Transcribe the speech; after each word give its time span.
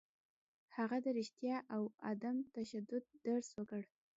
هغه 0.77 0.97
د 1.05 1.07
رښتیا 1.19 1.57
او 1.75 1.83
عدم 2.09 2.35
تشدد 2.55 3.03
درس 3.25 3.47
ورکړ. 3.57 3.81